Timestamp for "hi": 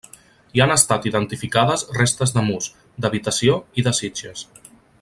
0.53-0.61